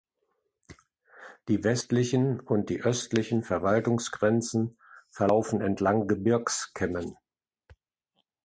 [1.47, 4.79] Die westlichen und die östlichen Verwaltungsgrenzen
[5.11, 7.15] verlaufen entlang Gebirgskämmen.